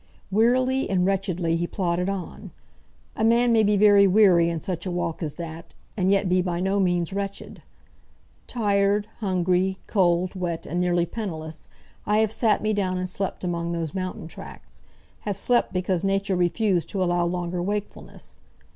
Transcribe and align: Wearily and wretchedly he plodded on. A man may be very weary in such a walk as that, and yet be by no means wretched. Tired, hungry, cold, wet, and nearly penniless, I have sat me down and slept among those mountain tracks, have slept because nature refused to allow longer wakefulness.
Wearily 0.31 0.89
and 0.89 1.05
wretchedly 1.05 1.55
he 1.57 1.67
plodded 1.67 2.09
on. 2.09 2.49
A 3.15 3.23
man 3.23 3.51
may 3.53 3.61
be 3.61 3.77
very 3.77 4.07
weary 4.07 4.49
in 4.49 4.59
such 4.59 4.87
a 4.87 4.91
walk 4.91 5.21
as 5.21 5.35
that, 5.35 5.75
and 5.95 6.09
yet 6.11 6.27
be 6.27 6.41
by 6.41 6.59
no 6.59 6.79
means 6.79 7.13
wretched. 7.13 7.61
Tired, 8.47 9.05
hungry, 9.19 9.77
cold, 9.85 10.33
wet, 10.33 10.65
and 10.65 10.81
nearly 10.81 11.05
penniless, 11.05 11.69
I 12.07 12.17
have 12.17 12.31
sat 12.31 12.63
me 12.63 12.73
down 12.73 12.97
and 12.97 13.07
slept 13.07 13.43
among 13.43 13.73
those 13.73 13.93
mountain 13.93 14.27
tracks, 14.27 14.81
have 15.19 15.37
slept 15.37 15.71
because 15.71 16.03
nature 16.03 16.35
refused 16.35 16.89
to 16.89 17.03
allow 17.03 17.27
longer 17.27 17.61
wakefulness. 17.61 18.39